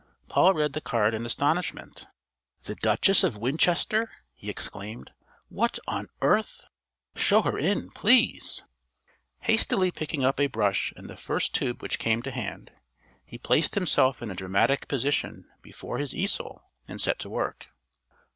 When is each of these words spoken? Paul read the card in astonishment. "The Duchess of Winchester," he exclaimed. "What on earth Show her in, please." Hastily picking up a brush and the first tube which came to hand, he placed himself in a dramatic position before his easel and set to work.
Paul 0.29 0.55
read 0.55 0.73
the 0.73 0.81
card 0.81 1.13
in 1.13 1.27
astonishment. 1.27 2.07
"The 2.63 2.73
Duchess 2.73 3.23
of 3.23 3.37
Winchester," 3.37 4.11
he 4.33 4.49
exclaimed. 4.49 5.11
"What 5.47 5.77
on 5.85 6.07
earth 6.23 6.65
Show 7.13 7.43
her 7.43 7.59
in, 7.59 7.91
please." 7.91 8.63
Hastily 9.41 9.91
picking 9.91 10.23
up 10.25 10.39
a 10.39 10.47
brush 10.47 10.91
and 10.95 11.07
the 11.07 11.15
first 11.15 11.53
tube 11.53 11.83
which 11.83 11.99
came 11.99 12.23
to 12.23 12.31
hand, 12.31 12.71
he 13.23 13.37
placed 13.37 13.75
himself 13.75 14.23
in 14.23 14.31
a 14.31 14.35
dramatic 14.35 14.87
position 14.87 15.47
before 15.61 15.99
his 15.99 16.15
easel 16.15 16.63
and 16.87 16.99
set 16.99 17.19
to 17.19 17.29
work. 17.29 17.69